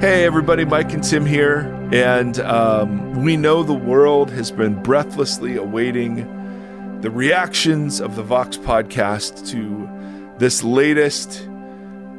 [0.00, 1.62] Hey, everybody, Mike and Tim here.
[1.92, 8.56] And um, we know the world has been breathlessly awaiting the reactions of the Vox
[8.56, 11.48] podcast to this latest,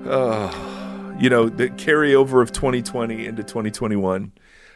[0.06, 4.34] uh, you know, the carryover of 2020 into 2021.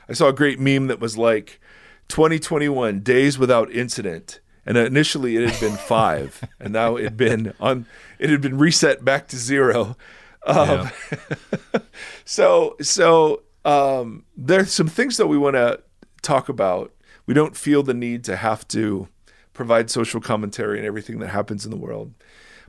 [0.07, 1.59] I saw a great meme that was like
[2.07, 4.39] 2021 days without incident.
[4.65, 7.85] And initially it had been five, and now it had been on.
[8.17, 9.97] It had been reset back to zero.
[10.45, 11.79] Um, yeah.
[12.25, 15.81] so so um, there's some things that we want to
[16.21, 16.93] talk about.
[17.25, 19.07] We don't feel the need to have to
[19.53, 22.13] provide social commentary and everything that happens in the world,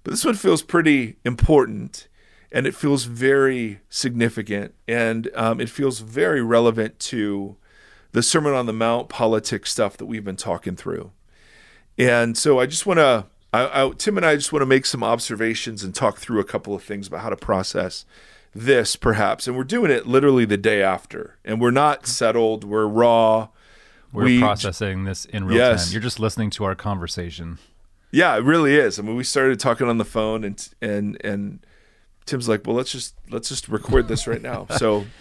[0.03, 2.09] but this one feels pretty important,
[2.53, 7.57] and it feels very significant, and um, it feels very relevant to
[8.13, 11.11] the Sermon on the Mount politics stuff that we've been talking through.
[11.99, 14.85] And so I just want to I, I, Tim and I just want to make
[14.85, 18.05] some observations and talk through a couple of things about how to process
[18.53, 19.47] this, perhaps.
[19.47, 22.65] And we're doing it literally the day after, and we're not settled.
[22.65, 23.49] We're raw.
[24.13, 25.87] We're we, processing this in real yes.
[25.87, 25.93] time.
[25.93, 27.59] You're just listening to our conversation.
[28.11, 28.99] Yeah, it really is.
[28.99, 31.65] I mean, we started talking on the phone, and and and
[32.27, 35.07] Tim's like, "Well, let's just let's just record this right now." So.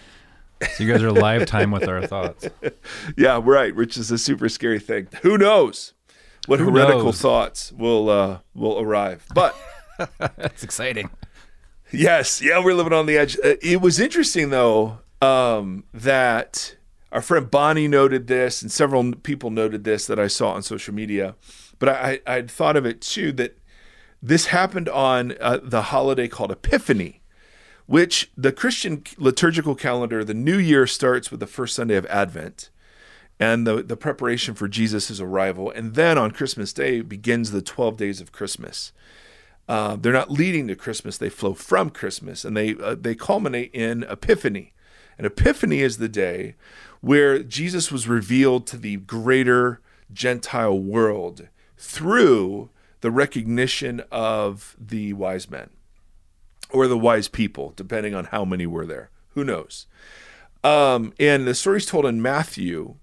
[0.76, 2.48] So you guys are live time with our thoughts.
[3.18, 3.74] yeah, right.
[3.74, 5.08] Which is a super scary thing.
[5.22, 5.93] Who knows?
[6.46, 7.20] What Who heretical knows?
[7.20, 9.26] thoughts will uh, will arrive.
[9.34, 9.56] But
[10.18, 11.10] that's exciting.
[11.92, 13.36] Yes, yeah, we're living on the edge.
[13.36, 16.76] Uh, it was interesting though um, that
[17.12, 20.92] our friend Bonnie noted this, and several people noted this that I saw on social
[20.92, 21.36] media.
[21.78, 23.58] But I, I would thought of it too that
[24.22, 27.20] this happened on uh, the holiday called Epiphany,
[27.86, 32.70] which the Christian liturgical calendar, the New Year starts with the first Sunday of Advent
[33.38, 35.70] and the, the preparation for Jesus' arrival.
[35.70, 38.92] And then on Christmas Day begins the 12 days of Christmas.
[39.68, 43.74] Uh, they're not leading to Christmas, they flow from Christmas, and they, uh, they culminate
[43.74, 44.74] in Epiphany.
[45.16, 46.54] And Epiphany is the day
[47.00, 49.80] where Jesus was revealed to the greater
[50.12, 55.70] Gentile world through the recognition of the wise men
[56.70, 59.10] or the wise people, depending on how many were there.
[59.30, 59.86] Who knows?
[60.62, 62.96] Um, and the story is told in Matthew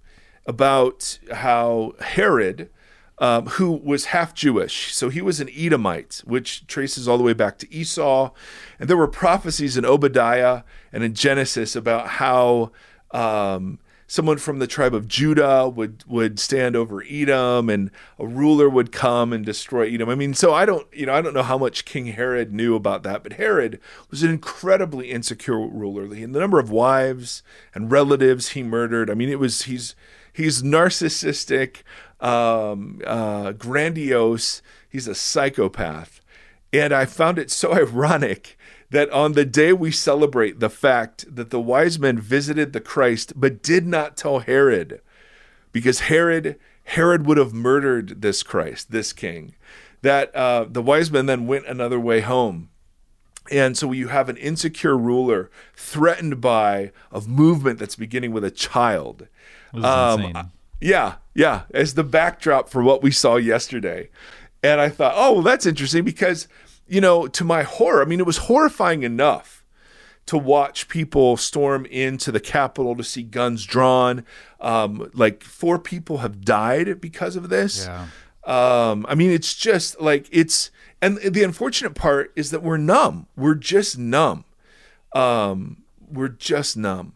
[0.46, 2.70] about how Herod,
[3.20, 7.34] um, who was half Jewish, so he was an Edomite, which traces all the way
[7.34, 8.32] back to Esau.
[8.80, 12.72] And there were prophecies in Obadiah and in Genesis about how
[13.12, 18.70] um, someone from the tribe of Judah would would stand over Edom, and a ruler
[18.70, 20.10] would come and destroy Edom.
[20.10, 22.76] I mean, so I don't, you know, I don't know how much King Herod knew
[22.76, 23.80] about that, but Herod
[24.10, 26.04] was an incredibly insecure ruler.
[26.04, 27.42] And the number of wives
[27.74, 29.96] and relatives he murdered, I mean, it was he's
[30.34, 31.78] He's narcissistic,
[32.20, 34.62] um, uh, grandiose.
[34.90, 36.22] He's a psychopath.
[36.74, 38.58] And I found it so ironic
[38.90, 43.34] that on the day we celebrate the fact that the wise men visited the Christ
[43.36, 45.02] but did not tell Herod,
[45.72, 49.56] because Herod Herod would have murdered this Christ, this king,
[50.02, 52.70] that uh, the wise men then went another way home.
[53.50, 58.52] And so you have an insecure ruler threatened by a movement that's beginning with a
[58.52, 59.28] child.
[59.74, 64.10] Um, yeah, yeah, as the backdrop for what we saw yesterday.
[64.64, 66.48] And I thought, oh, well, that's interesting because,
[66.88, 69.64] you know, to my horror, I mean, it was horrifying enough
[70.28, 74.24] to watch people storm into the Capitol to see guns drawn.
[74.60, 77.88] Um, like four people have died because of this.
[77.88, 78.08] Yeah.
[78.44, 80.72] Um, I mean, it's just like it's,
[81.02, 83.28] and the unfortunate part is that we're numb.
[83.36, 84.46] We're just numb.
[85.14, 87.14] Um, we're just numb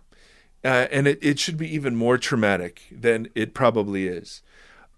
[0.65, 4.41] uh, and it, it should be even more traumatic than it probably is.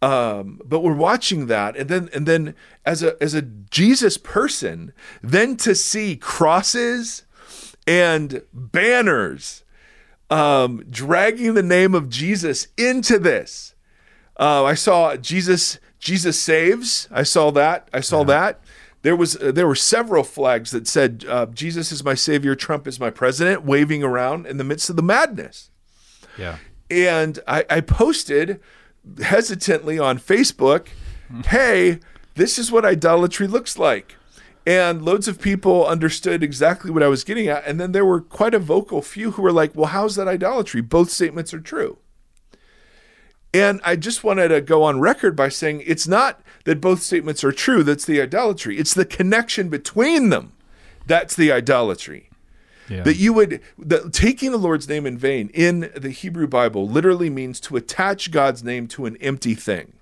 [0.01, 2.55] Um, but we're watching that, and then and then
[2.85, 7.23] as a as a Jesus person, then to see crosses
[7.85, 9.63] and banners
[10.29, 13.73] um, dragging the name of Jesus into this.
[14.39, 17.07] Uh, I saw Jesus Jesus saves.
[17.11, 17.89] I saw that.
[17.91, 18.25] I saw yeah.
[18.25, 18.61] that.
[19.02, 22.88] There was uh, there were several flags that said uh, Jesus is my savior, Trump
[22.88, 25.69] is my president, waving around in the midst of the madness.
[26.38, 26.57] Yeah.
[26.89, 28.60] And I, I posted
[29.21, 30.88] hesitantly on Facebook,
[31.48, 32.00] "Hey,
[32.36, 34.16] this is what idolatry looks like."
[34.68, 37.66] And loads of people understood exactly what I was getting at.
[37.66, 40.81] And then there were quite a vocal few who were like, well, how's that idolatry?
[40.81, 42.00] Both statements are true.
[43.57, 47.44] And I just wanted to go on record by saying it's not that both statements
[47.44, 48.77] are true, that's the idolatry.
[48.77, 50.54] It's the connection between them
[51.07, 52.30] that's the idolatry.
[52.89, 53.04] Yeah.
[53.04, 57.30] That you would that taking the Lord's name in vain in the Hebrew Bible literally
[57.30, 59.94] means to attach God's name to an empty thing.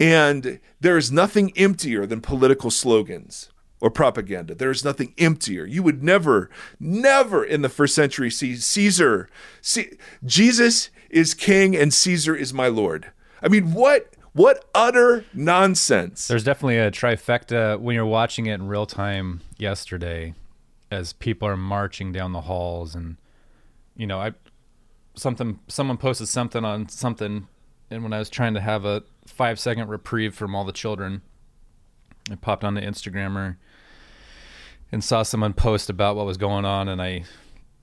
[0.00, 3.50] And there is nothing emptier than political slogans
[3.80, 4.56] or propaganda.
[4.56, 5.66] There is nothing emptier.
[5.66, 6.50] You would never,
[6.80, 9.28] never in the first century see Caesar.
[9.60, 9.90] See,
[10.24, 13.12] Jesus is king and Caesar is my lord.
[13.40, 16.26] I mean, what what utter nonsense.
[16.26, 20.34] There's definitely a trifecta when you're watching it in real time yesterday
[20.90, 23.16] as people are marching down the halls and
[23.96, 24.32] you know, I
[25.14, 27.46] something someone posted something on something
[27.90, 31.22] and when I was trying to have a 5 second reprieve from all the children,
[32.28, 33.56] I popped on the Instagrammer
[34.90, 37.22] and saw someone post about what was going on and I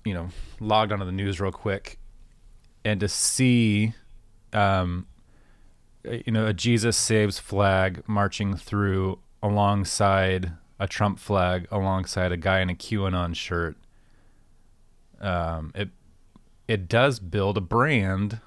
[0.03, 0.29] you know,
[0.59, 1.97] logged onto the news real quick
[2.83, 3.93] and to see
[4.53, 5.07] um
[6.03, 12.59] you know, a Jesus Saves flag marching through alongside a Trump flag, alongside a guy
[12.61, 13.77] in a QAnon shirt.
[15.19, 15.89] Um, it
[16.67, 18.39] it does build a brand,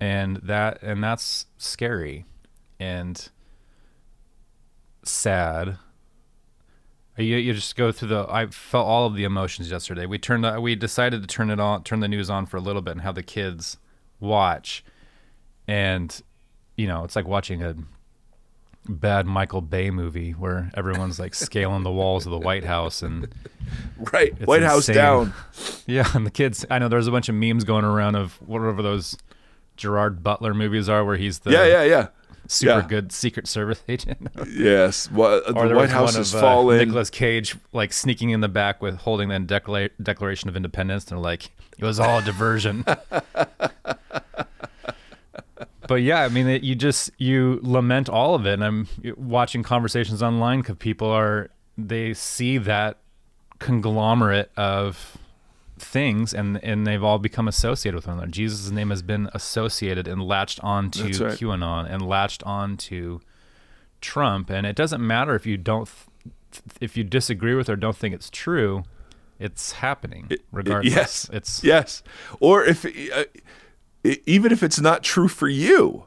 [0.00, 2.24] and that and that's scary
[2.80, 3.28] and
[5.04, 5.78] sad.
[7.18, 8.26] You, you just go through the.
[8.28, 10.06] I felt all of the emotions yesterday.
[10.06, 10.62] We turned.
[10.62, 13.00] We decided to turn it on, turn the news on for a little bit, and
[13.02, 13.76] have the kids
[14.18, 14.82] watch.
[15.68, 16.18] And
[16.76, 17.74] you know, it's like watching a
[18.88, 23.28] bad Michael Bay movie where everyone's like scaling the walls of the White House and
[24.12, 24.68] right White insane.
[24.68, 25.34] House down.
[25.86, 26.64] Yeah, and the kids.
[26.70, 29.16] I know there's a bunch of memes going around of whatever those
[29.76, 32.08] Gerard Butler movies are, where he's the yeah yeah yeah
[32.46, 32.86] super yeah.
[32.86, 34.28] good Secret Service agent.
[34.48, 36.78] yes, well, the White House is uh, falling.
[36.78, 41.10] Nicolas Cage like sneaking in the back with holding the Decla- Declaration of Independence.
[41.10, 42.84] And like, it was all a diversion.
[45.86, 48.54] but yeah, I mean, it, you just you lament all of it.
[48.54, 52.98] And I'm watching conversations online because people are they see that
[53.58, 55.16] conglomerate of
[55.82, 58.30] things and and they've all become associated with one another.
[58.30, 61.38] Jesus' name has been associated and latched onto right.
[61.38, 63.20] QAnon and latched onto
[64.00, 64.50] Trump.
[64.50, 65.88] And it doesn't matter if you don't
[66.80, 68.84] if you disagree with or don't think it's true.
[69.38, 70.92] It's happening regardless.
[70.92, 72.02] It, yes, it's yes.
[72.40, 73.24] Or if uh,
[74.26, 76.06] even if it's not true for you.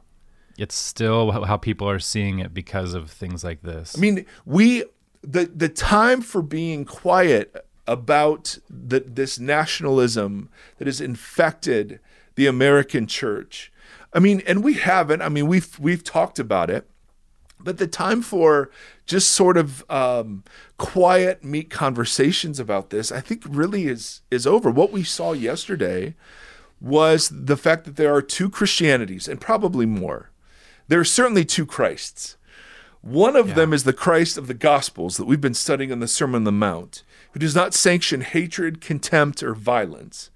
[0.58, 3.98] It's still how people are seeing it because of things like this.
[3.98, 4.86] I mean, we
[5.22, 12.00] the the time for being quiet about the, this nationalism that has infected
[12.36, 13.72] the American church.
[14.14, 15.22] I mean, and we haven't.
[15.22, 16.90] I mean, we've we've talked about it,
[17.60, 18.70] but the time for
[19.06, 20.44] just sort of um,
[20.78, 24.72] quiet, meet conversations about this, I think, really is is over.
[24.72, 26.16] What we saw yesterday
[26.82, 30.32] was the fact that there are two Christianities and probably more.
[30.88, 32.38] There are certainly two Christs.
[33.02, 33.54] One of yeah.
[33.56, 36.44] them is the Christ of the Gospels that we've been studying in the Sermon on
[36.44, 37.04] the Mount,
[37.36, 40.30] who does not sanction hatred, contempt, or violence.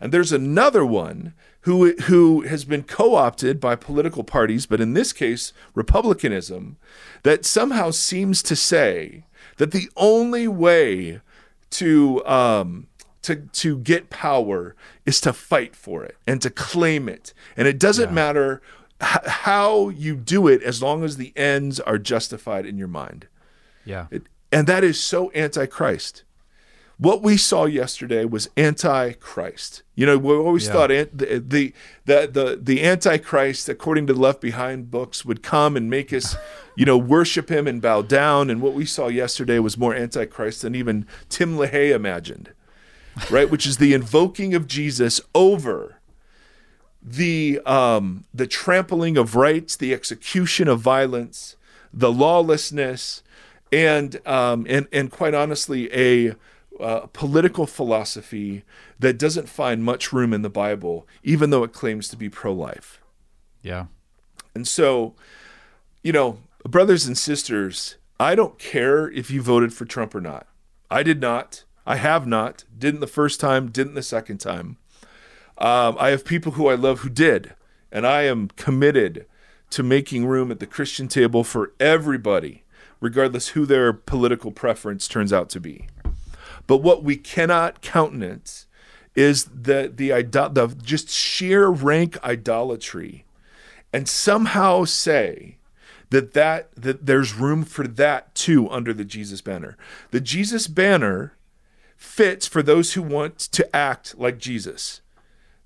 [0.00, 4.94] And there's another one who, who has been co opted by political parties, but in
[4.94, 6.76] this case, Republicanism,
[7.24, 9.24] that somehow seems to say
[9.56, 11.20] that the only way
[11.70, 12.86] to um,
[13.22, 17.80] to to get power is to fight for it and to claim it and it
[17.80, 18.14] doesn't yeah.
[18.14, 18.62] matter
[19.02, 23.26] h- how you do it as long as the ends are justified in your mind
[23.84, 26.22] yeah it, and that is so antichrist
[26.98, 30.72] what we saw yesterday was antichrist you know we always yeah.
[30.72, 31.72] thought the, the
[32.06, 36.36] the the the antichrist according to the left behind books would come and make us
[36.76, 40.62] you know worship him and bow down and what we saw yesterday was more antichrist
[40.62, 42.52] than even tim lahaye imagined
[43.30, 43.50] right?
[43.50, 45.96] Which is the invoking of Jesus over
[47.02, 51.56] the um, the trampling of rights, the execution of violence,
[51.92, 53.22] the lawlessness,
[53.72, 56.34] and um, and and quite honestly, a
[56.80, 58.64] uh, political philosophy
[58.98, 63.00] that doesn't find much room in the Bible, even though it claims to be pro-life.
[63.62, 63.86] Yeah,
[64.54, 65.14] and so,
[66.02, 70.46] you know, brothers and sisters, I don't care if you voted for Trump or not.
[70.90, 71.64] I did not.
[71.86, 72.64] I have not.
[72.76, 74.76] Didn't the first time, didn't the second time.
[75.56, 77.54] Um, I have people who I love who did,
[77.90, 79.26] and I am committed
[79.70, 82.64] to making room at the Christian table for everybody,
[83.00, 85.88] regardless who their political preference turns out to be.
[86.68, 88.66] But what we cannot countenance
[89.16, 93.24] is the the, the just sheer rank idolatry,
[93.92, 95.56] and somehow say
[96.10, 99.76] that that that there's room for that too under the Jesus banner.
[100.12, 101.32] The Jesus banner
[101.96, 105.00] fits for those who want to act like Jesus.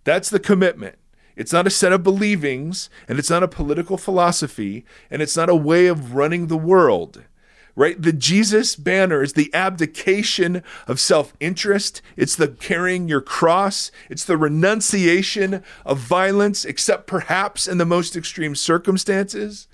[0.05, 0.97] That's the commitment.
[1.35, 5.49] It's not a set of believings, and it's not a political philosophy, and it's not
[5.49, 7.23] a way of running the world.
[7.75, 8.01] Right?
[8.01, 12.03] The Jesus banner is the abdication of self interest.
[12.17, 13.91] It's the carrying your cross.
[14.11, 19.69] It's the renunciation of violence, except perhaps in the most extreme circumstances.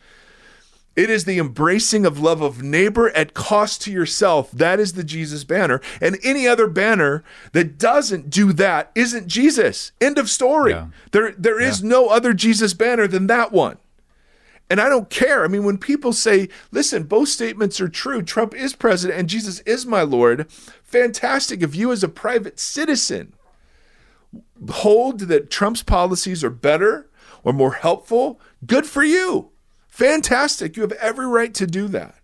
[0.99, 4.50] It is the embracing of love of neighbor at cost to yourself.
[4.50, 5.81] That is the Jesus banner.
[6.00, 9.93] And any other banner that doesn't do that isn't Jesus.
[10.00, 10.73] End of story.
[10.73, 10.88] Yeah.
[11.12, 13.78] There, there is no other Jesus banner than that one.
[14.70, 15.44] And I don't care.
[15.44, 19.60] I mean, when people say, listen, both statements are true, Trump is president and Jesus
[19.60, 20.50] is my Lord,
[20.82, 21.62] fantastic.
[21.62, 23.32] If you, as a private citizen,
[24.70, 27.08] hold that Trump's policies are better
[27.44, 29.50] or more helpful, good for you.
[29.88, 30.76] Fantastic.
[30.76, 32.17] You have every right to do that.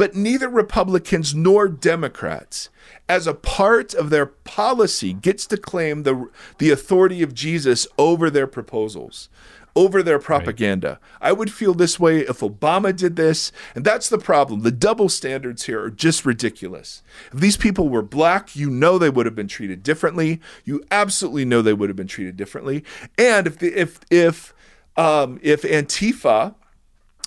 [0.00, 2.70] But neither Republicans nor Democrats,
[3.06, 8.30] as a part of their policy, gets to claim the, the authority of Jesus over
[8.30, 9.28] their proposals,
[9.76, 10.98] over their propaganda.
[11.20, 13.52] I would feel this way if Obama did this.
[13.74, 14.62] And that's the problem.
[14.62, 17.02] The double standards here are just ridiculous.
[17.30, 20.40] If these people were black, you know they would have been treated differently.
[20.64, 22.84] You absolutely know they would have been treated differently.
[23.18, 24.54] And if the, if if
[24.96, 26.54] um, if Antifa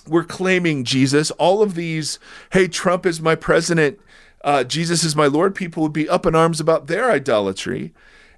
[0.06, 2.18] were claiming Jesus, all of these,
[2.52, 3.98] hey, Trump is my president,
[4.42, 7.92] uh, Jesus is my Lord, people would be up in arms about their idolatry.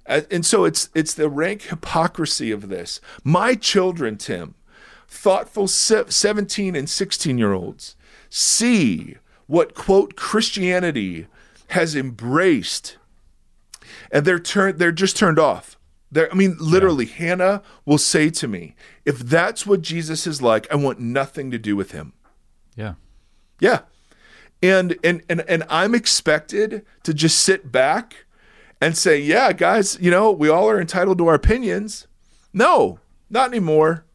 [0.05, 3.01] And so it's it's the rank hypocrisy of this.
[3.25, 4.55] My children, Tim,
[5.09, 7.97] thoughtful 17 and 16 year olds,
[8.29, 11.27] see what, quote, Christianity
[11.69, 12.97] has embraced.
[14.09, 15.76] And they're turned they're just turned off.
[16.11, 20.65] They're, I mean, literally, Hannah will say to me, if that's what Jesus is like,
[20.71, 22.13] I want nothing to do with him.
[22.75, 22.93] Yeah.
[23.59, 23.81] Yeah.
[24.63, 28.25] And and and and I'm expected to just sit back
[28.81, 32.07] and say, "Yeah, guys, you know, we all are entitled to our opinions."
[32.53, 32.99] No,
[33.29, 34.05] not anymore.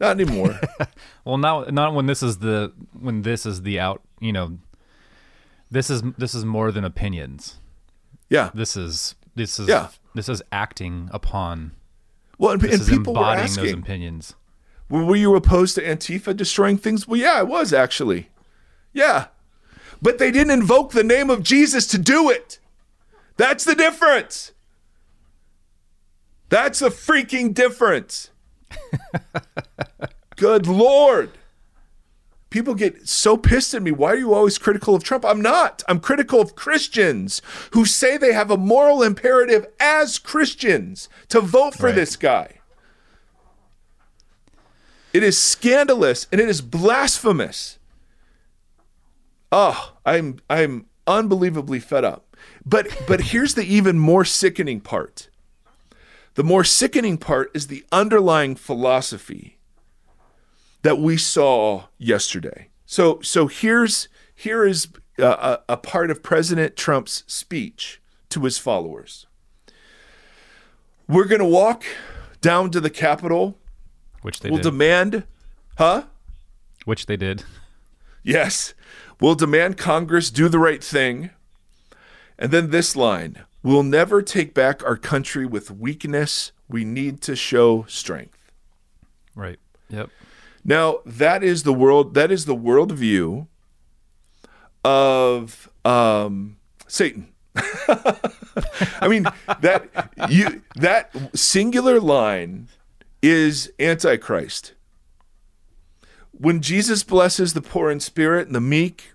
[0.00, 0.60] Not anymore.
[1.24, 4.02] Well, not not when this is the when this is the out.
[4.20, 4.58] You know,
[5.70, 7.60] this is this is more than opinions.
[8.28, 8.50] yeah.
[8.52, 9.88] This is this is Yeah.
[10.14, 11.72] This is acting upon.
[12.38, 14.34] Well, and, This and is people were embodying those opinions.
[14.88, 17.06] were were you opposed to Antifa destroying things?
[17.06, 18.28] Well, yeah, I was actually.
[18.92, 19.26] Yeah.
[20.00, 22.58] But they didn't invoke the name of Jesus to do it.
[23.36, 24.52] That's the difference.
[26.48, 28.30] That's the freaking difference.
[30.36, 31.30] Good Lord.
[32.52, 33.90] People get so pissed at me.
[33.92, 35.24] Why are you always critical of Trump?
[35.24, 35.82] I'm not.
[35.88, 37.40] I'm critical of Christians
[37.72, 41.94] who say they have a moral imperative as Christians to vote for Right.
[41.94, 42.58] this guy.
[45.14, 47.78] It is scandalous and it is blasphemous.
[49.50, 52.36] Oh, I'm I'm unbelievably fed up.
[52.66, 55.30] But but here's the even more sickening part.
[56.34, 59.58] The more sickening part is the underlying philosophy
[60.82, 62.68] that we saw yesterday.
[62.86, 69.26] So so here's here is a, a, part of President Trump's speech to his followers.
[71.08, 71.84] We're going to walk
[72.40, 73.58] down to the Capitol.
[74.22, 75.24] Which they We'll demand,
[75.76, 76.04] huh?
[76.84, 77.44] which they did.
[78.22, 78.74] Yes.
[79.20, 81.30] We'll demand Congress do the right thing.
[82.38, 86.50] And then this line We'll never take back our country with weakness.
[86.68, 88.50] We need to show strength.
[89.36, 89.60] Right.
[89.88, 90.10] Yep.
[90.64, 93.46] Now, that is the world that is the worldview
[94.84, 97.28] of um, Satan.
[97.54, 99.24] I mean
[99.60, 99.88] that
[100.30, 102.68] you that singular line
[103.22, 104.74] is antichrist.
[106.32, 109.12] When Jesus blesses the poor in spirit and the meek,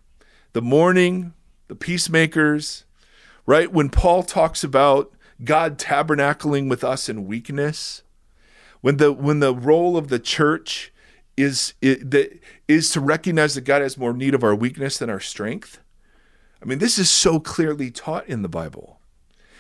[0.53, 1.33] the mourning,
[1.67, 2.85] the peacemakers,
[3.45, 3.71] right?
[3.71, 5.11] When Paul talks about
[5.43, 8.03] God tabernacling with us in weakness,
[8.81, 10.93] when the when the role of the church
[11.37, 15.19] is that is to recognize that God has more need of our weakness than our
[15.19, 15.79] strength.
[16.61, 18.99] I mean, this is so clearly taught in the Bible.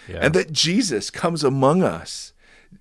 [0.09, 0.19] Yeah.
[0.21, 2.33] And that Jesus comes among us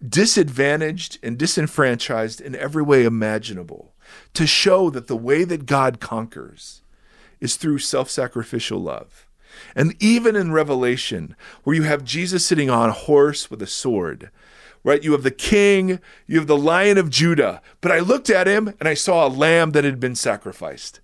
[0.07, 3.95] disadvantaged and disenfranchised in every way imaginable
[4.35, 6.83] to show that the way that God conquers
[7.41, 9.27] is through self sacrificial love.
[9.75, 11.35] And even in Revelation,
[11.65, 14.31] where you have Jesus sitting on a horse with a sword,
[14.87, 15.03] right?
[15.03, 17.61] You have the king, you have the lion of Judah.
[17.81, 21.01] But I looked at him and I saw a lamb that had been sacrificed.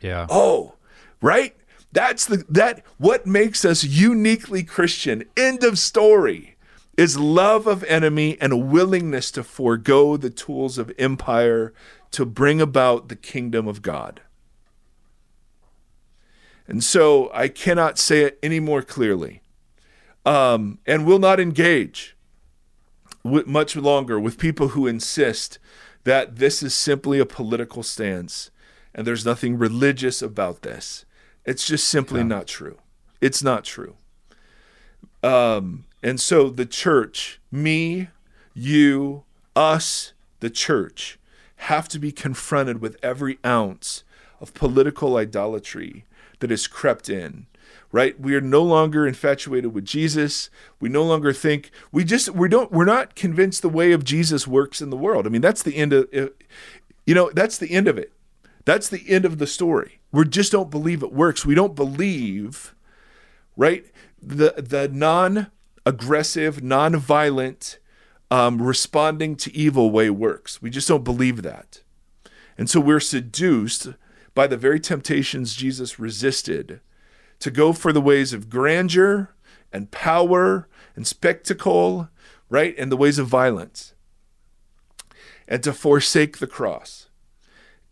[0.00, 0.26] yeah.
[0.30, 0.76] Oh,
[1.20, 1.54] right?
[1.92, 5.24] That's the that what makes us uniquely Christian.
[5.36, 6.56] End of story.
[6.96, 11.74] Is love of enemy and a willingness to forego the tools of empire
[12.12, 14.22] to bring about the kingdom of God.
[16.66, 19.42] And so I cannot say it any more clearly.
[20.24, 22.15] Um, and will not engage
[23.26, 25.58] much longer with people who insist
[26.04, 28.50] that this is simply a political stance
[28.94, 31.04] and there's nothing religious about this.
[31.44, 32.78] It's just simply not true.
[33.20, 33.96] It's not true.
[35.22, 38.08] Um, and so the church, me,
[38.54, 41.18] you, us, the church,
[41.56, 44.04] have to be confronted with every ounce
[44.40, 46.04] of political idolatry
[46.40, 47.46] that has crept in
[47.92, 48.18] right?
[48.20, 50.50] We are no longer infatuated with jesus.
[50.80, 54.46] We no longer think we just we don't we're not convinced the way of jesus
[54.46, 55.26] works in the world.
[55.26, 58.12] I mean that's the end of you know that's the end of it.
[58.64, 60.00] That's the end of the story.
[60.12, 61.46] We just don't believe it works.
[61.46, 62.74] We don't believe
[63.56, 63.86] right
[64.20, 65.50] the the non
[65.84, 67.78] aggressive non violent
[68.28, 70.60] um, responding to evil way works.
[70.60, 71.82] We just don't believe that.
[72.58, 73.88] And so we're seduced
[74.36, 76.80] by the very temptations jesus resisted
[77.40, 79.34] to go for the ways of grandeur
[79.72, 82.08] and power and spectacle,
[82.48, 82.74] right?
[82.78, 83.94] And the ways of violence.
[85.46, 87.08] And to forsake the cross.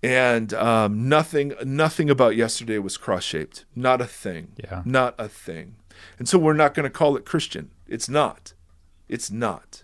[0.03, 3.65] And um, nothing, nothing about yesterday was cross-shaped.
[3.75, 4.53] Not a thing.
[4.57, 4.83] Yeah.
[4.85, 5.77] Not a thing.
[6.19, 7.71] And so we're not going to call it Christian.
[7.87, 8.55] It's not.
[9.09, 9.84] It's not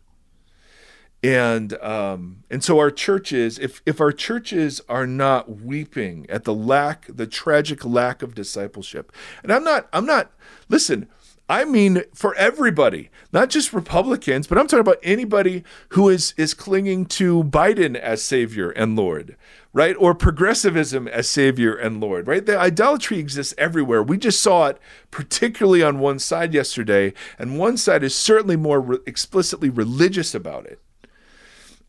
[1.22, 6.54] and um, and so our churches if if our churches are not weeping at the
[6.54, 9.12] lack the tragic lack of discipleship
[9.42, 10.32] and i'm not i'm not
[10.68, 11.06] listen
[11.48, 16.54] i mean for everybody not just republicans but i'm talking about anybody who is is
[16.54, 19.36] clinging to biden as savior and lord
[19.72, 19.94] right?
[20.00, 22.44] Or progressivism as savior and lord right?
[22.44, 24.02] The idolatry exists everywhere.
[24.02, 24.80] We just saw it
[25.12, 30.66] particularly on one side yesterday and one side is certainly more re- explicitly religious about
[30.66, 30.80] it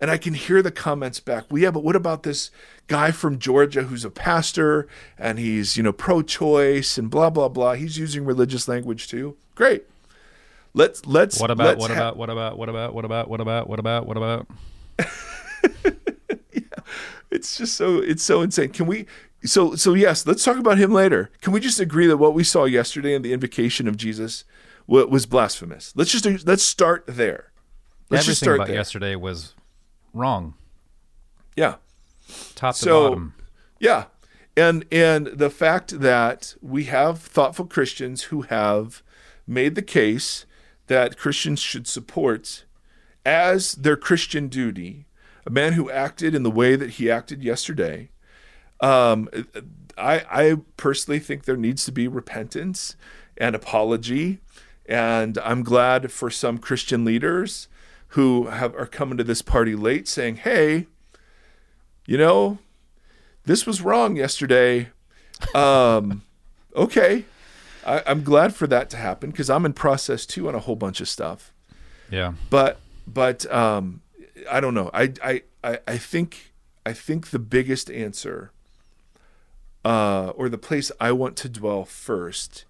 [0.01, 1.46] and I can hear the comments back.
[1.51, 2.50] Well, yeah, but what about this
[2.88, 7.48] guy from Georgia who's a pastor and he's, you know, pro choice and blah, blah,
[7.48, 7.74] blah.
[7.74, 9.38] He's using religious language too.
[9.53, 9.84] Great.
[10.74, 13.39] Let's, let's, What about, let's what ha- about, what about, what about, what about, what
[13.39, 14.48] about, what about, what about?
[16.51, 16.62] yeah.
[17.29, 18.70] It's just so, it's so insane.
[18.70, 19.05] Can we,
[19.43, 21.29] so, so yes, let's talk about him later.
[21.41, 24.46] Can we just agree that what we saw yesterday in the invocation of Jesus
[24.88, 25.93] was blasphemous?
[25.96, 27.51] Let's just, let's start there.
[28.10, 28.75] Let's Everything just start about there.
[28.77, 29.53] yesterday was
[30.13, 30.53] wrong,
[31.56, 31.75] Yeah.
[32.56, 33.34] top to So- bottom.
[33.80, 34.06] Yeah.
[34.58, 39.01] And and the fact that we have thoughtful Christians who have
[39.48, 40.46] made the case
[40.88, 42.65] that Christians should support
[43.26, 45.06] as their Christian duty
[45.45, 48.10] a man who acted in the way that he acted yesterday.
[48.82, 49.30] Um,
[49.97, 52.95] I I personally think there needs to be repentance
[53.38, 54.39] and apology,
[54.86, 57.67] and I'm glad for some Christian leaders
[58.12, 60.88] who have are coming to this party late saying, "Hey,
[62.06, 62.60] you know,
[63.45, 64.89] this was wrong yesterday.
[65.56, 66.24] Um,
[66.76, 67.26] okay.
[67.86, 70.76] I, I'm glad for that to happen because I'm in process too on a whole
[70.76, 71.52] bunch of stuff.
[72.10, 72.34] Yeah.
[72.50, 74.02] But but um,
[74.50, 74.89] I don't know.
[74.93, 76.54] I, I I I think
[76.86, 78.52] I think the biggest answer
[79.84, 82.65] uh, or the place I want to dwell first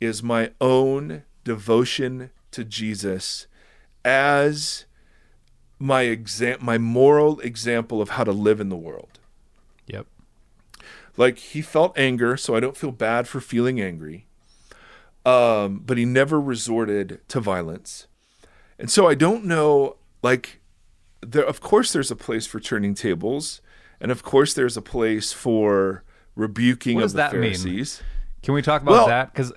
[0.00, 3.46] is my own devotion to Jesus
[4.06, 4.84] as
[5.78, 9.18] my exam my moral example of how to live in the world.
[9.88, 10.06] Yep.
[11.16, 14.26] Like he felt anger, so I don't feel bad for feeling angry.
[15.26, 18.06] Um, but he never resorted to violence.
[18.78, 20.60] And so I don't know like
[21.20, 23.60] there of course there's a place for turning tables,
[24.00, 26.04] and of course there's a place for
[26.36, 27.42] rebuking of the that mean?
[27.42, 28.02] Pharisees.
[28.42, 29.32] Can we talk about Well- that?
[29.32, 29.52] Because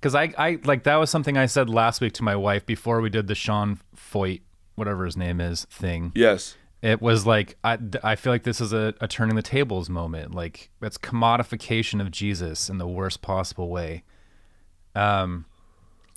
[0.00, 3.00] because I, I like that was something I said last week to my wife before
[3.00, 3.78] we did the Sean
[4.12, 4.42] Feucht,
[4.74, 6.12] whatever his name is, thing.
[6.14, 6.56] Yes.
[6.82, 10.34] It was like I, I feel like this is a, a turning the tables moment.
[10.34, 14.02] Like it's commodification of Jesus in the worst possible way.
[14.96, 15.44] Um,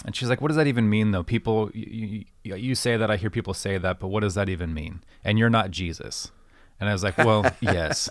[0.05, 1.23] and she's like, "What does that even mean, though?
[1.23, 3.09] People, you, you, you say that.
[3.09, 5.03] I hear people say that, but what does that even mean?
[5.23, 6.31] And you're not Jesus."
[6.79, 8.09] And I was like, "Well, yes,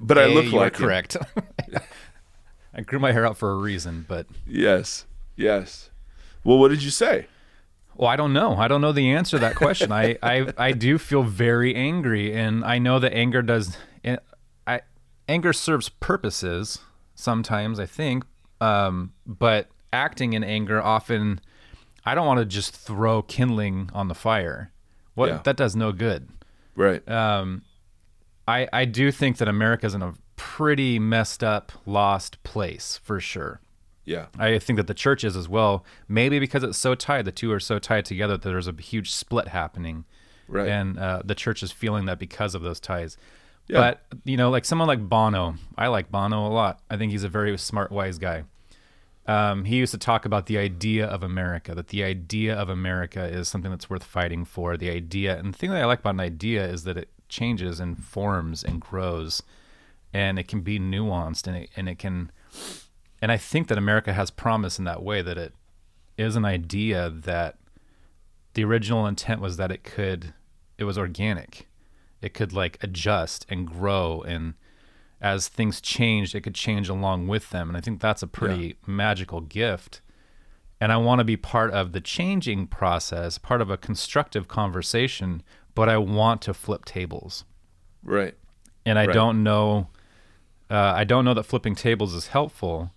[0.00, 1.16] But I A, look like correct.
[2.74, 5.06] I grew my hair out for a reason, but Yes.
[5.34, 5.90] Yes.
[6.44, 7.26] Well, what did you say?
[7.98, 8.54] Well, I don't know.
[8.54, 9.90] I don't know the answer to that question.
[9.92, 13.76] I, I, I do feel very angry, and I know that anger does.
[14.04, 14.16] eh,
[14.66, 14.80] I
[15.28, 16.78] anger serves purposes
[17.16, 17.80] sometimes.
[17.80, 18.24] I think,
[18.60, 21.40] um, but acting in anger often,
[22.04, 24.70] I don't want to just throw kindling on the fire.
[25.14, 25.40] What Yeah.
[25.44, 26.28] that does no good.
[26.76, 27.06] Right.
[27.08, 27.62] Um,
[28.46, 33.60] I I do think that America's in a pretty messed up, lost place for sure.
[34.08, 34.26] Yeah.
[34.38, 35.84] I think that the church is as well.
[36.08, 39.10] Maybe because it's so tied, the two are so tied together that there's a huge
[39.12, 40.04] split happening,
[40.48, 40.68] Right.
[40.68, 43.16] and uh, the church is feeling that because of those ties.
[43.68, 43.80] Yeah.
[43.80, 46.80] But you know, like someone like Bono, I like Bono a lot.
[46.90, 48.44] I think he's a very smart, wise guy.
[49.26, 53.22] Um, he used to talk about the idea of America, that the idea of America
[53.24, 54.78] is something that's worth fighting for.
[54.78, 57.78] The idea, and the thing that I like about an idea is that it changes
[57.78, 59.42] and forms and grows,
[60.14, 62.30] and it can be nuanced, and it and it can
[63.20, 65.54] and I think that America has promise in that way that it
[66.16, 67.56] is an idea that
[68.54, 70.34] the original intent was that it could
[70.76, 71.68] it was organic.
[72.22, 74.54] It could like adjust and grow and
[75.20, 77.68] as things changed, it could change along with them.
[77.68, 80.00] And I think that's a pretty magical gift.
[80.80, 85.42] And I want to be part of the changing process, part of a constructive conversation,
[85.74, 87.44] but I want to flip tables.
[88.04, 88.36] Right.
[88.86, 89.12] And I Right.
[89.14, 89.88] don't know,
[90.70, 92.92] uh, I don't know that flipping tables is helpful,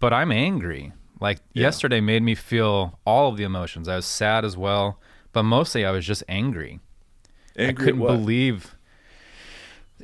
[0.00, 0.92] but I'm angry.
[1.20, 1.62] Like Yeah.
[1.62, 3.88] yesterday made me feel all of the emotions.
[3.88, 5.00] I was sad as well,
[5.32, 6.80] but mostly I was just angry.
[7.56, 8.74] Angry I couldn't believe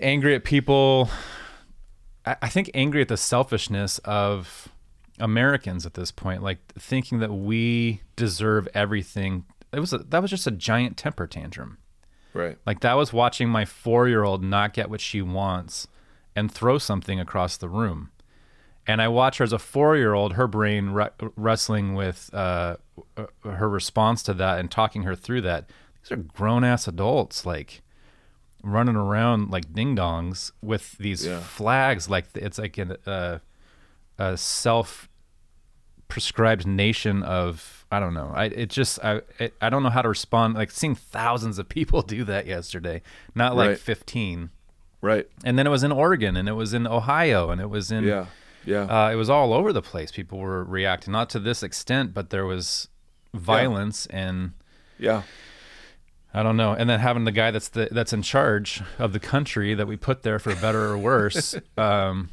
[0.00, 1.10] angry at people.
[2.24, 4.68] I, I think angry at the selfishness of
[5.18, 9.44] Americans at this point, like thinking that we deserve everything.
[9.72, 11.78] It was a, that was just a giant temper tantrum.
[12.34, 12.56] Right.
[12.66, 15.86] Like that was watching my four year old not get what she wants
[16.34, 18.10] and throw something across the room.
[18.86, 22.76] And I watch her as a four year old, her brain re- wrestling with uh,
[23.16, 25.70] uh, her response to that and talking her through that.
[26.02, 27.82] These are grown ass adults, like
[28.64, 31.40] running around like ding dongs with these Yeah.
[31.40, 32.08] flags.
[32.10, 33.38] Like it's like an, uh,
[34.18, 35.08] a self
[36.08, 38.32] prescribed nation of I don't know.
[38.34, 40.54] I it just I it, I don't know how to respond.
[40.54, 43.02] Like seeing thousands of people do that yesterday,
[43.34, 43.78] not like Right.
[43.78, 44.50] fifteen.
[45.00, 45.28] Right.
[45.44, 48.04] And then it was in Oregon, and it was in Ohio, and it was in
[48.04, 48.26] Yeah.
[48.64, 48.82] Yeah.
[48.84, 50.10] uh, it was all over the place.
[50.12, 52.88] People were reacting, not to this extent, but there was
[53.34, 54.52] violence and
[54.98, 55.22] yeah.
[56.34, 56.72] I don't know.
[56.72, 59.96] And then having the guy that's the that's in charge of the country that we
[59.96, 62.30] put there for better or worse, um,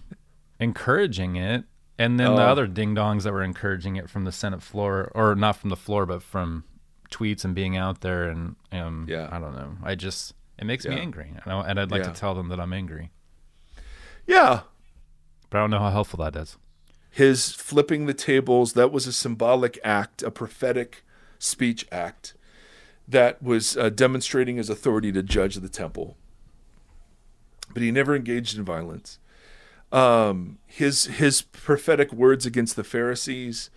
[0.60, 1.66] encouraging it,
[1.98, 2.48] and then the Oh.
[2.48, 5.76] other ding dongs that were encouraging it from the Senate floor, or not from the
[5.76, 6.64] floor, but from
[7.12, 9.28] tweets and being out there, and um, Yeah.
[9.32, 9.76] I don't know.
[9.84, 12.12] I just it makes me angry, and, I, and I'd like Yeah.
[12.12, 13.12] to tell them that I'm angry,
[14.28, 14.62] Yeah.
[15.50, 16.58] But I don't know how helpful that is.
[17.12, 21.04] his flipping the tables that was a symbolic act a prophetic
[21.40, 22.34] speech act
[23.08, 26.16] that was uh, demonstrating his authority to judge the temple.
[27.74, 29.18] But he never engaged in violence.
[29.92, 33.72] Um, his his prophetic words against the pharisees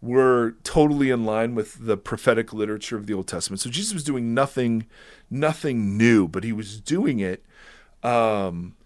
[0.00, 3.60] were totally in line with the prophetic literature of the old testament.
[3.60, 4.86] So jesus was doing nothing
[5.28, 7.44] nothing new but he was doing it
[8.02, 8.76] um,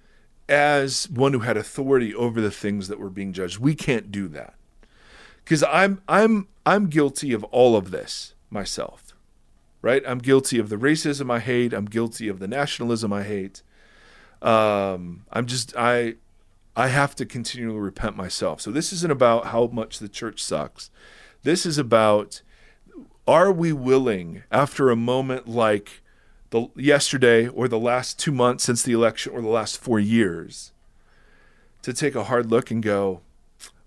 [0.52, 3.58] as one who had authority over the things that were being judged.
[3.58, 4.54] We can't do that.
[5.46, 9.14] Cuz I'm I'm I'm guilty of all of this myself.
[9.80, 10.02] Right?
[10.06, 13.62] I'm guilty of the racism I hate, I'm guilty of the nationalism I hate.
[14.42, 16.16] Um I'm just I
[16.76, 18.60] I have to continually repent myself.
[18.60, 20.90] So this isn't about how much the church sucks.
[21.44, 22.42] This is about
[23.26, 26.01] are we willing after a moment like
[26.52, 30.70] the yesterday or the last two months since the election or the last four years
[31.82, 33.22] to take a hard look and go,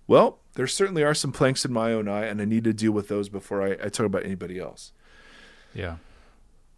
[0.07, 2.91] well, there certainly are some planks in my own eye, and I need to deal
[2.91, 4.91] with those before I, I talk about anybody else.
[5.73, 5.97] Yeah.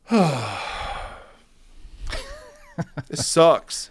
[3.08, 3.90] This sucks.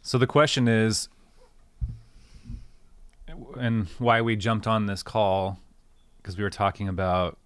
[0.00, 1.10] So the question is,
[3.58, 5.58] and why we jumped on this call,
[6.16, 7.36] because we were talking about,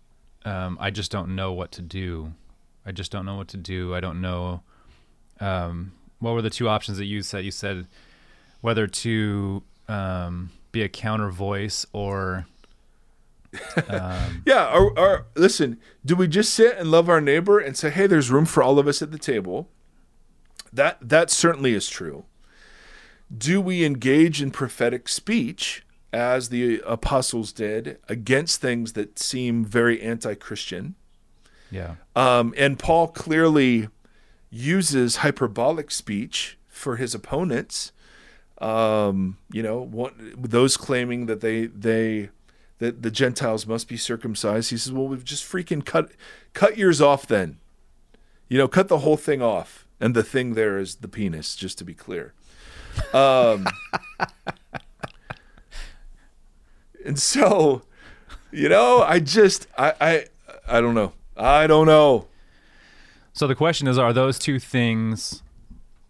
[0.44, 2.34] um, I just don't know what to do.
[2.86, 3.94] I just don't know what to do.
[3.94, 4.62] I don't know.
[5.40, 7.44] Um, what were the two options that you said?
[7.44, 7.86] You said
[8.60, 12.46] whether to um, be a counter voice or
[13.88, 14.72] um, Yeah.
[14.72, 18.30] Or, or listen, do we just sit and love our neighbor and say, "Hey, there's
[18.30, 19.68] room for all of us at the table"?
[20.72, 22.24] That that certainly is true.
[23.36, 30.00] Do we engage in prophetic speech as the apostles did against things that seem very
[30.00, 30.94] anti-Christian?
[31.70, 33.88] Yeah, Um, and Paul clearly
[34.50, 37.92] uses hyperbolic speech for his opponents.
[38.58, 42.30] Um, you know, what, those claiming that they they
[42.78, 44.70] that the Gentiles must be circumcised.
[44.70, 46.12] He says, "Well, we've just freaking cut
[46.52, 47.58] cut yours off then.
[48.48, 51.78] You know, cut the whole thing off." And the thing there is the penis, just
[51.78, 52.34] to be clear.
[53.14, 53.66] Um,
[57.04, 57.82] and so,
[58.52, 60.26] you know, I just I I
[60.68, 61.12] I don't know.
[61.36, 62.26] I don't know.
[63.32, 65.42] So the question is: Are those two things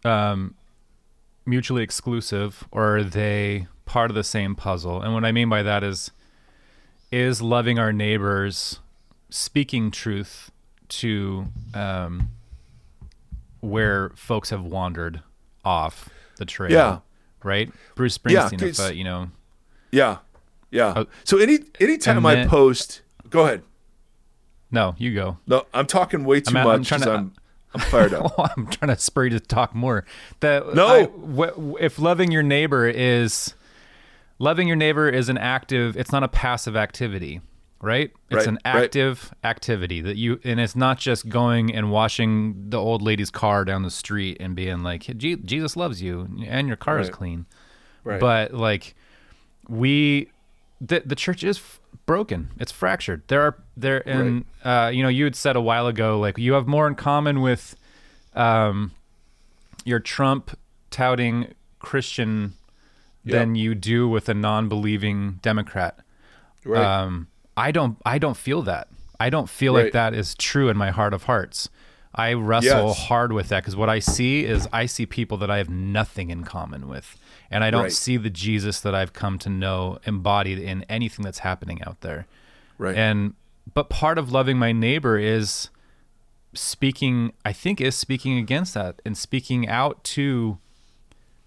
[0.04, 0.54] um,
[1.44, 5.02] mutually exclusive, or are they part of the same puzzle?
[5.02, 6.10] And what I mean by that is,
[7.10, 8.80] is loving our neighbors,
[9.30, 10.50] speaking truth
[10.88, 12.30] to um,
[13.60, 15.22] where folks have wandered
[15.64, 16.08] off
[16.38, 16.70] the trail.
[16.70, 16.98] Yeah.
[17.42, 17.72] Right.
[17.94, 18.62] Bruce Yeah, Springsteen.
[18.62, 19.30] if, uh, you know.
[19.92, 20.18] Yeah,
[20.70, 20.88] yeah.
[20.88, 23.62] Uh, so any anytime and I post, go ahead.
[24.70, 25.38] No, you go.
[25.46, 27.32] No, I'm talking way too I'm- I'm much to- I'm
[27.74, 28.32] I'm fired up.
[28.38, 30.04] Oh, I'm trying to spur you to talk more.
[30.40, 30.86] That No.
[30.86, 33.54] I- if loving your neighbor is
[34.38, 37.40] loving your neighbor is an active, it's not a passive activity.
[37.82, 38.10] right?
[38.30, 38.84] It's Right, an right.
[38.84, 43.66] active activity that you, and it's not just going and washing the old lady's car
[43.66, 47.44] down the street and being like, "Je- Jesus loves you and your car is clean.
[48.02, 48.18] Right.
[48.18, 48.94] But like,
[49.68, 50.30] we,
[50.80, 51.60] the, the church is
[52.06, 52.50] broken.
[52.58, 53.22] It's fractured.
[53.28, 56.52] There are, there, and, uh, you know, you had said a while ago, like, you
[56.54, 57.76] have more in common with,
[58.34, 58.92] um,
[59.84, 60.56] your Trump
[60.90, 62.54] touting Christian
[63.24, 65.98] than you do with a non-believing Democrat.
[66.64, 67.02] right.
[67.02, 68.88] Um, I don't I don't feel that.
[69.18, 69.84] I don't feel Right.
[69.84, 71.68] like that is true in my heart of hearts.
[72.14, 73.06] I wrestle Yes.
[73.08, 76.30] hard with that because what I see is I see people that I have nothing
[76.30, 77.16] in common with,
[77.50, 77.92] and I don't Right.
[77.92, 82.26] see the Jesus that I've come to know embodied in anything that's happening out there.
[82.78, 82.96] right.
[82.96, 83.34] And
[83.74, 85.70] but part of loving my neighbor is
[86.54, 87.32] speaking.
[87.44, 90.58] I think is speaking against that and speaking out to,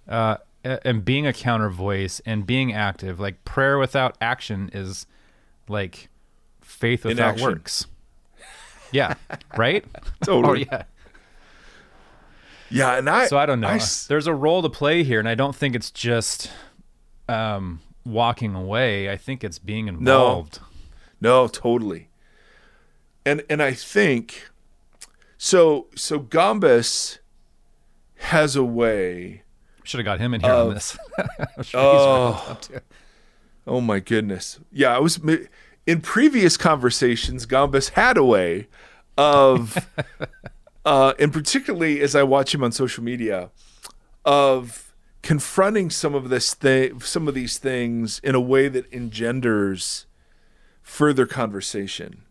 [0.08, 3.20] uh, and being a counter voice and being active.
[3.20, 5.06] Like prayer without action is
[5.70, 6.10] like
[6.62, 7.48] faith without Inaction.
[7.50, 7.86] works.
[8.92, 9.14] Yeah.
[9.58, 9.86] Right.
[10.24, 10.68] Totally.
[10.72, 10.84] Oh yeah.
[12.70, 13.68] Yeah, and I So I don't know.
[13.68, 16.52] I There's a role to play here, and I don't think it's just
[17.28, 19.10] um, walking away.
[19.10, 20.60] I think it's being involved.
[21.22, 22.10] No, totally.
[23.26, 24.50] And and I think
[25.38, 27.20] so so Gombus
[28.18, 29.44] has a way
[29.84, 30.98] Should have got him in here on this.
[31.64, 32.32] Sure Oh.
[32.32, 32.80] riled up too.
[33.68, 34.60] Oh my goodness.
[34.72, 35.20] Yeah, I was
[35.86, 38.68] in previous conversations Gombus had a way
[39.18, 39.86] of
[40.89, 43.52] uh and particularly as I watch him on social media
[44.25, 50.08] of confronting some of this thing some of these things in a way that engenders
[50.82, 52.23] further conversation.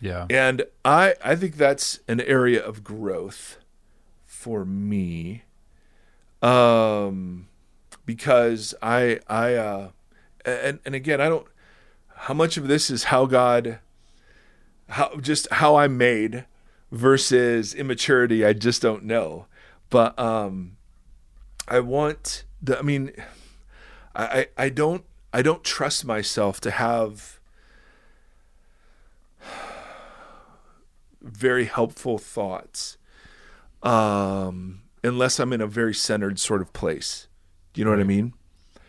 [0.00, 0.26] Yeah.
[0.28, 3.58] And I I think that's an area of growth
[4.24, 5.44] for me.
[6.42, 7.46] Um
[8.04, 9.90] because I I uh
[10.44, 11.46] and and again I don't
[12.16, 13.78] how much of this is how God
[14.88, 16.46] how just how I'm made
[16.92, 19.46] versus immaturity I just don't know.
[19.90, 20.76] But um
[21.66, 23.10] I want the I mean
[24.14, 27.40] I I, I don't I don't trust myself to have
[31.22, 32.98] very helpful thoughts
[33.82, 37.28] um, unless I'm in a very centered sort of place.
[37.72, 38.34] Do you know what I mean?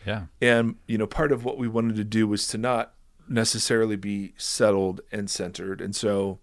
[0.06, 0.26] Yeah.
[0.42, 2.94] And, you know, part of what we wanted to do was to not
[3.30, 5.80] necessarily be settled and centered.
[5.80, 6.40] And so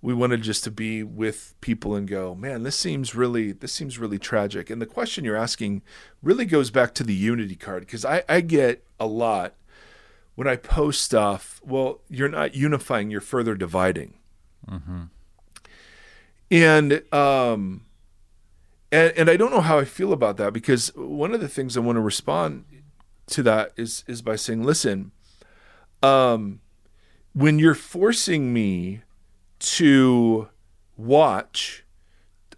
[0.00, 3.98] we wanted just to be with people and go, man, this seems really, this seems
[3.98, 4.70] really tragic.
[4.70, 5.82] And the question you're asking
[6.22, 9.54] really goes back to the unity card because I, I get a lot
[10.36, 11.60] when I post stuff.
[11.64, 14.14] Well, you're not unifying, you're further dividing.
[16.50, 17.82] And um,
[18.90, 21.76] and and I don't know how I feel about that because one of the things
[21.76, 22.64] I want to respond
[23.26, 25.10] to that is is by saying, listen,
[26.02, 26.60] um,
[27.34, 29.02] when you're forcing me
[29.58, 30.48] to
[30.96, 31.84] watch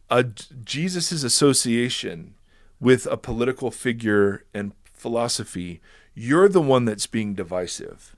[0.08, 2.34] a Jesus's association
[2.80, 5.80] with a political figure and philosophy,
[6.14, 8.16] you're the one that's being divisive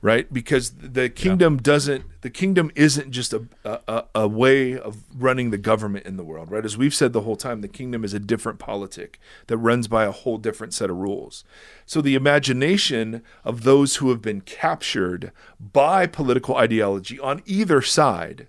[0.00, 0.32] right?
[0.32, 5.58] Because the kingdom doesn't the kingdom isn't just a, a a way of running the
[5.58, 6.64] government in the world right?
[6.64, 10.04] As we've said the whole time the kingdom is a different politic that runs by
[10.04, 11.44] a whole different set of rules.
[11.84, 18.46] So the imagination of those who have been captured by political ideology on either side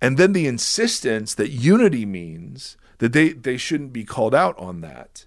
[0.00, 4.82] and then the insistence that unity means that they they shouldn't be called out on
[4.82, 5.24] that.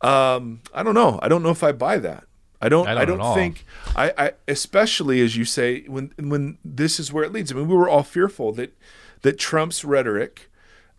[0.00, 1.20] Um i don't know.
[1.22, 2.27] I don't know if i buy that
[2.60, 2.88] I don't.
[2.88, 3.64] I I don't don't, think.
[3.94, 7.52] I, I especially as you say when when this is where it leads.
[7.52, 8.76] I mean, we were all fearful that
[9.22, 10.50] that Trump's rhetoric,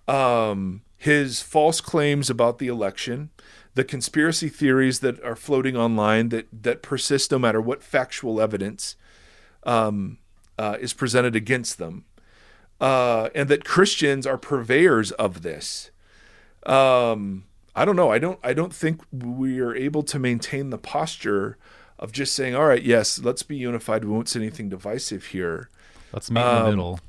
[0.08, 3.30] um, his false claims about the election,
[3.76, 8.96] the conspiracy theories that are floating online that that persist no matter what factual evidence
[9.64, 10.18] um,
[10.58, 12.06] uh, is presented against them,
[12.80, 15.92] uh, and that Christians are purveyors of this.
[16.66, 18.12] Um, I don't know.
[18.12, 18.40] I don't.
[18.44, 21.58] I don't think we are able to maintain the posture
[21.98, 24.04] of just saying, "All right, yes, let's be unified.
[24.04, 25.70] We won't say anything divisive here."
[26.12, 27.00] Let's meet in the Um, middle.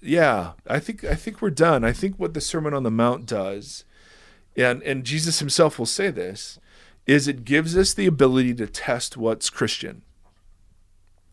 [0.00, 1.82] Yeah, I think I think we're done.
[1.84, 3.84] I think what the Sermon on the Mount does,
[4.56, 6.58] and and Jesus Himself will say this,
[7.06, 10.02] is it gives us the ability to test what's Christian.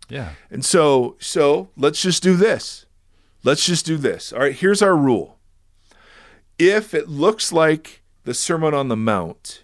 [0.10, 0.31] Yeah.
[0.49, 2.86] And so, so let's just do this.
[3.43, 4.34] Let's just do this.
[4.34, 5.38] All right, here's our rule.
[6.60, 9.63] If it looks like the Sermon on the Mount,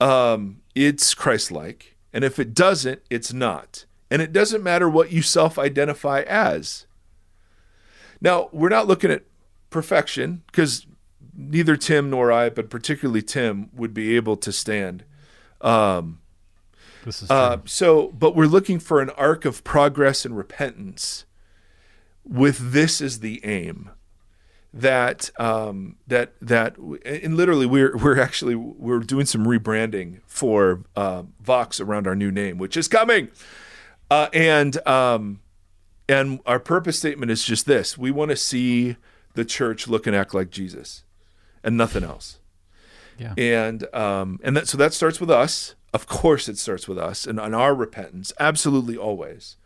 [0.00, 3.84] um, it's Christ-like, and if it doesn't, it's not.
[4.10, 6.86] And it doesn't matter what you self-identify as.
[8.20, 9.24] Now, we're not looking at
[9.70, 10.86] perfection because
[11.34, 15.04] neither Tim nor I, but particularly Tim, would be able to stand
[15.60, 16.20] um,
[17.04, 17.30] This is.
[17.30, 21.24] Uh, so, but we're looking for an arc of progress and repentance
[22.24, 23.90] with this as the aim
[24.74, 31.24] that um, that that and literally we're we're actually we're doing some rebranding for uh,
[31.40, 33.28] Vox around our new name, which is coming,
[34.10, 35.40] uh, and um,
[36.08, 38.96] and our purpose statement is just this: we want to see
[39.34, 41.04] the church look and act like Jesus,
[41.62, 42.38] and nothing else.
[43.18, 43.34] yeah.
[43.36, 45.74] And um, and that so that starts with us.
[45.92, 49.58] Of course, it starts with us and on our repentance, absolutely always.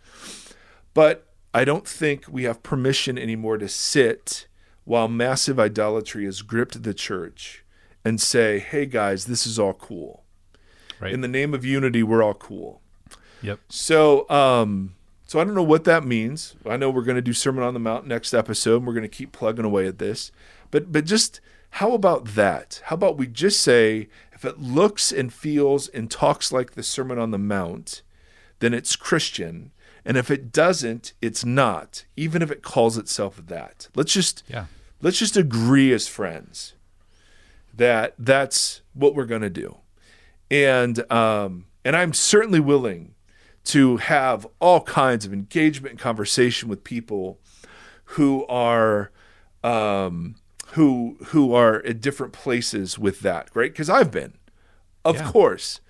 [0.92, 4.49] But I don't think we have permission anymore to sit
[4.87, 7.62] while massive idolatry has gripped the church
[8.05, 10.25] and say, "Hey guys, this is all cool.
[10.99, 11.12] Right.
[11.12, 12.81] In the name of unity, we're all cool."
[13.42, 13.61] yep.
[13.68, 14.94] So, um,
[15.27, 16.55] so I don't know what that means.
[16.64, 18.77] I know we're going to do Sermon on the Mount next episode.
[18.77, 20.33] And we're going to keep plugging away at this,
[20.70, 22.81] but but just how about that?
[22.85, 27.18] How about we just say if it looks and feels and talks like the Sermon
[27.18, 28.03] on the Mount,
[28.61, 29.72] then it's Christian,
[30.07, 32.05] and if it doesn't, it's not.
[32.16, 34.66] Even if it calls itself that, let's just Yeah.
[35.03, 36.73] let's just agree as friends
[37.75, 39.77] that that's what we're going to do
[40.51, 43.14] and um and i'm certainly willing
[43.64, 47.38] to have all kinds of engagement and conversation with people
[48.14, 49.11] who are
[49.62, 50.37] um
[50.69, 54.33] who who are at different places with that right because i've been
[55.05, 55.31] of Yeah.
[55.31, 55.81] course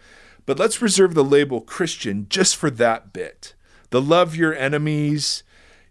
[0.44, 3.55] but let's reserve the label christian just for that bit
[3.90, 5.42] the love your enemies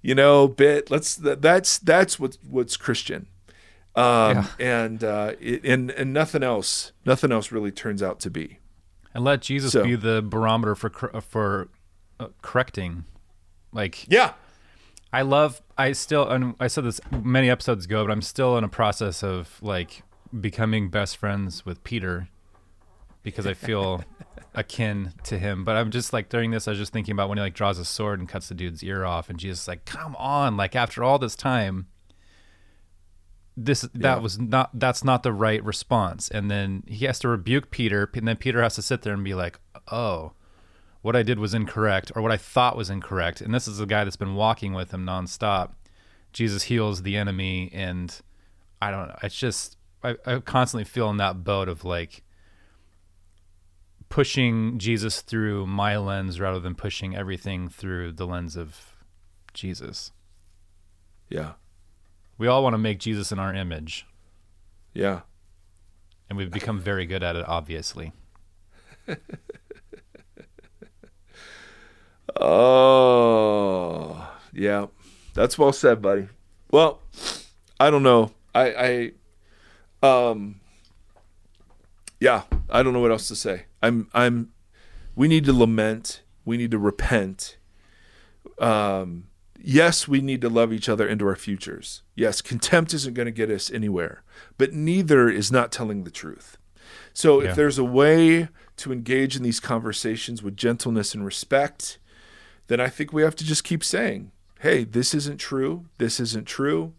[0.01, 3.27] you know bit let's that's that's what what's christian
[3.95, 8.59] um and uh it, and and nothing else nothing else really turns out to be
[9.13, 10.89] And let Jesus So- be the barometer for
[11.21, 11.69] for
[12.19, 13.05] uh, correcting.
[13.71, 14.33] Like yeah
[15.13, 15.61] I love.
[15.77, 16.27] I still.
[16.27, 20.03] And I said this many episodes ago, but I'm still in a process of like
[20.41, 22.27] becoming best friends with Peter
[23.25, 24.01] because I feel
[24.55, 25.65] akin to him.
[25.65, 27.77] But I'm just like during this, I was just thinking about when he like draws
[27.77, 30.77] a sword and cuts the dude's ear off, and Jesus is like, "Come on!" Like
[30.77, 31.87] after all this time,
[33.57, 34.15] this that Yeah.
[34.17, 36.29] was not that's not the right response.
[36.29, 39.23] And then he has to rebuke Peter, and then Peter has to sit there and
[39.23, 39.59] be like,
[39.91, 40.31] "Oh."
[41.01, 43.39] what I did was incorrect or what I thought was incorrect.
[43.39, 45.73] And this is a guy that's been walking with him nonstop.
[46.33, 47.69] Jesus heals the enemy.
[47.71, 48.19] And
[48.81, 49.15] I don't know.
[49.21, 52.23] It's just, I, I constantly feel in that boat of like
[54.15, 58.95] pushing Jesus through my lens rather than pushing everything through the lens of
[59.53, 60.13] Jesus.
[61.27, 61.55] yeah
[62.37, 64.07] We all want to make Jesus in our image.
[64.93, 65.23] yeah
[66.29, 68.13] And we've become very good at it, obviously.
[72.39, 74.85] oh yeah
[75.33, 76.29] that's well said buddy
[76.71, 77.01] well
[77.81, 79.11] i don't know i
[80.01, 80.61] i um
[82.25, 84.35] yeah i don't know what else to say i'm i'm
[85.15, 87.57] we need to lament we need to repent
[88.59, 89.27] um
[89.59, 93.31] yes we need to love each other into our futures yes contempt isn't going to
[93.41, 94.23] get us anywhere
[94.57, 96.57] but neither is not telling the truth
[97.13, 97.49] so Yeah.
[97.49, 101.99] if there's a way to engage in these conversations with gentleness and respect
[102.67, 105.85] then I think we have to just keep saying, "Hey, this isn't true.
[105.99, 106.93] This isn't true."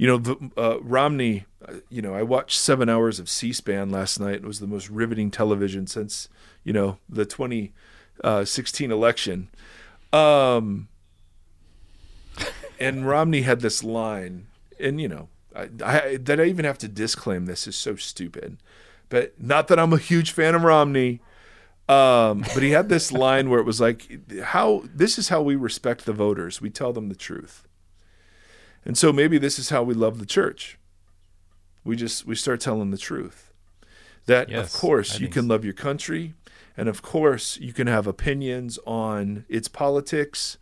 [0.00, 1.44] You know, the, uh, Romney.
[1.62, 4.36] uh, You know, I watched seven hours of C-SPAN last night.
[4.36, 6.30] It was the most riveting television since
[6.64, 9.50] you know the 2016 election.
[10.10, 10.88] Um,
[12.80, 14.46] and Romney had this line,
[14.78, 18.56] and you know, I, I, that I even have to disclaim this is so stupid,
[19.10, 21.20] but not that I'm a huge fan of Romney.
[21.90, 25.56] Um, but he had this line where it was like, "How this is how we
[25.56, 26.62] respect the voters.
[26.62, 27.66] We tell them the truth."
[28.84, 30.78] And so maybe this is how we love the church.
[31.84, 33.52] We just we start telling the truth.
[34.26, 35.48] That Yes, of course I you can so.
[35.48, 36.34] love your country,
[36.76, 40.58] and of course you can have opinions on its politics.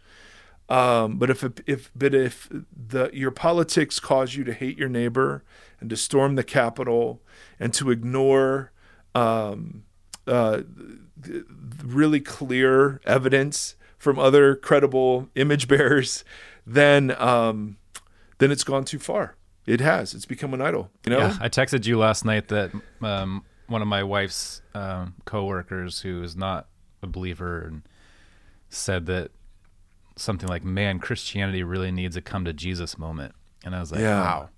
[0.68, 5.42] Um, but if if but if the your politics cause you to hate your neighbor
[5.80, 7.22] and to storm the Capitol
[7.58, 8.72] and to ignore
[9.14, 9.84] um,
[10.26, 10.62] uh,
[11.84, 16.22] really clear evidence from other credible image bearers,
[16.66, 17.76] then um,
[18.38, 19.34] then it's gone too far.
[19.66, 20.14] It has.
[20.14, 20.90] It's become an idol.
[21.04, 21.18] You know.
[21.18, 22.70] Yeah, I texted you last night that
[23.02, 26.66] um, one of my wife's um, coworkers, who is not
[27.02, 27.82] a believer, and
[28.70, 29.30] said that
[30.16, 33.34] something like, "Man, Christianity really needs a come to Jesus moment,"
[33.64, 34.20] and I was like, Yeah.
[34.22, 34.48] "Wow,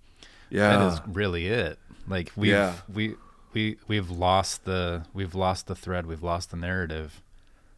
[0.51, 0.77] Yeah.
[0.79, 2.75] that is really it." Like we've Yeah.
[2.93, 3.17] we
[3.53, 7.21] we we've lost the we've lost the thread, we've lost the narrative.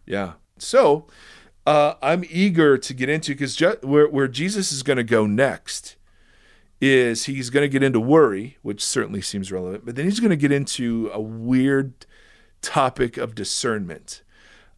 [0.07, 0.33] Yeah.
[0.59, 1.07] So
[1.67, 5.27] uh, I'm eager to get into because Je- where where Jesus is going to go
[5.27, 5.97] next
[6.81, 10.31] is he's going to get into worry, which certainly seems relevant, but then he's going
[10.31, 11.95] to get into a weird
[12.61, 14.23] topic of discernment.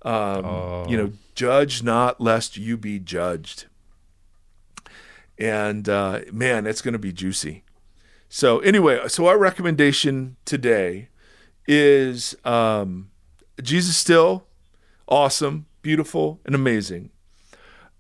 [0.03, 0.87] Um, Oh.
[0.89, 3.65] You know, judge not lest you be judged.
[5.39, 7.65] And uh, man, it's going to be juicy.
[8.29, 11.09] So anyway, so our recommendation today
[11.67, 13.11] is um,
[13.63, 14.47] Jesus still
[15.09, 17.11] awesome, beautiful, and amazing.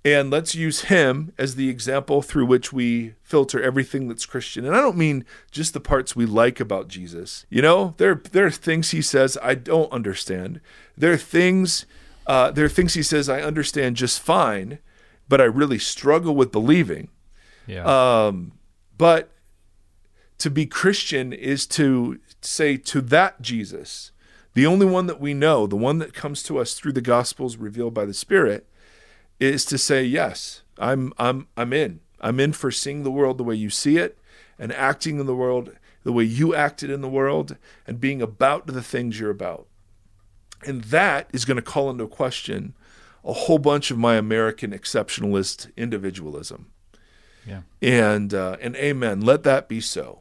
[0.05, 4.66] And let's use him as the example through which we filter everything that's Christian.
[4.66, 7.47] And I don't mean just the parts we like about Jesus.
[7.49, 10.61] You know, there there are things he says I don't understand.
[10.97, 11.87] There are things
[12.26, 14.78] uh, there are things he says I understand just fine,
[15.28, 17.09] but I really struggle with believing.
[17.66, 17.85] Yeah.
[17.85, 18.53] Um,
[18.99, 19.30] but
[20.39, 24.11] to be Christian is to say to that Jesus,
[24.55, 27.57] the only one that we know, the one that comes to us through the Gospels
[27.57, 28.68] revealed by the Spirit,
[29.40, 32.00] is to say, yes, I'm I'm I'm in.
[32.20, 34.18] I'm in for seeing the world the way you see it
[34.59, 38.66] and acting in the world the way you acted in the world and being about
[38.66, 39.66] the things you're about.
[40.66, 42.74] And that is going to call into question
[43.24, 46.70] a whole bunch of my American exceptionalist individualism.
[47.46, 47.62] yeah.
[47.82, 49.22] And uh, and amen.
[49.22, 50.20] Let that be so.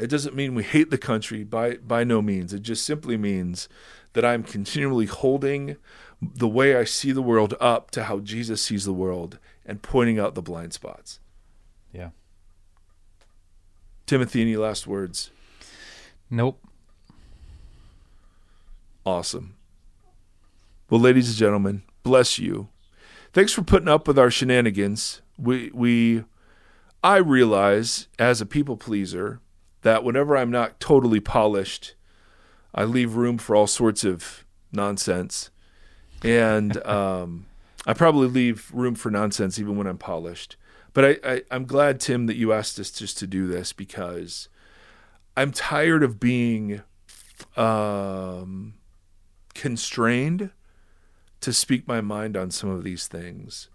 [0.00, 2.52] It doesn't mean we hate the country by by no means.
[2.52, 3.68] It just simply means
[4.14, 5.76] that I'm continually holding
[6.22, 10.18] the way I see the world up to how Jesus sees the world and pointing
[10.18, 11.20] out the blind spots.
[11.92, 12.10] Yeah.
[14.06, 15.30] Timothy, any last words?
[16.28, 16.60] Nope.
[19.04, 19.56] Awesome.
[20.88, 22.68] Well, ladies and gentlemen, bless you.
[23.32, 25.22] Thanks for putting up with our shenanigans.
[25.38, 26.24] We we
[27.02, 29.40] I realize as a people pleaser
[29.82, 31.94] that whenever I'm not totally polished,
[32.74, 35.50] I leave room for all sorts of nonsense.
[36.22, 37.46] And um,
[37.86, 40.56] I probably leave room for nonsense even when I'm polished.
[40.92, 44.48] But I, I, I'm glad, Tim, that you asked us just to do this because
[45.36, 46.82] I'm tired of being
[47.56, 48.74] um,
[49.54, 50.50] constrained
[51.40, 53.68] to speak my mind on some of these things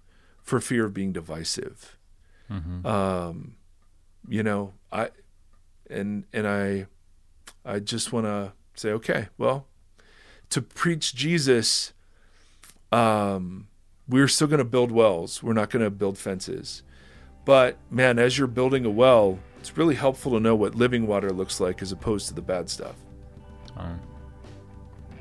[0.43, 1.97] for fear of being divisive.
[2.85, 3.55] Um,
[4.27, 5.09] you know, I
[5.89, 6.87] and and I
[7.63, 9.67] I just want to say, okay, well,
[10.49, 11.93] to preach Jesus,
[12.91, 13.67] um,
[14.07, 15.41] we're still going to build wells.
[15.41, 16.83] We're not going to build fences.
[17.43, 21.31] But man, as you're building a well, it's really helpful to know what living water
[21.31, 22.95] looks like as opposed to the bad stuff.
[23.77, 23.99] Um,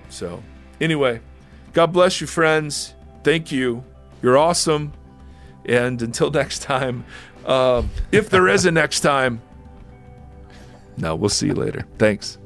[0.09, 0.43] So,
[0.81, 1.21] anyway,
[1.73, 2.95] God bless you, friends.
[3.23, 3.83] Thank you.
[4.23, 4.93] You're awesome.
[5.65, 7.05] And until next time,
[7.47, 9.41] um, if there is a next time,
[10.97, 11.87] no, we'll see you later.
[11.99, 12.39] Thanks.